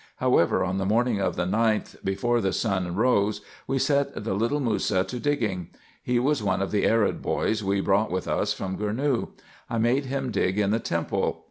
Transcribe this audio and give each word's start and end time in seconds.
However, 0.15 0.63
on 0.63 0.79
the 0.79 0.85
morning 0.87 1.19
of 1.21 1.35
the 1.35 1.45
9th, 1.45 2.03
before 2.03 2.41
the 2.41 2.53
sun 2.53 2.95
rose, 2.95 3.41
we 3.67 3.77
set 3.77 4.23
the 4.23 4.33
little 4.33 4.59
Mussa 4.59 5.03
to 5.05 5.19
digging. 5.19 5.67
He 6.01 6.17
was 6.17 6.41
one 6.41 6.59
of 6.63 6.71
the 6.71 6.87
Arab 6.87 7.21
boys 7.21 7.63
we 7.63 7.81
brought 7.81 8.09
with 8.09 8.27
us 8.27 8.51
from 8.51 8.79
Gournou. 8.79 9.27
I 9.69 9.77
made 9.77 10.05
him 10.05 10.31
dig 10.31 10.57
in 10.57 10.71
the 10.71 10.79
temple. 10.79 11.39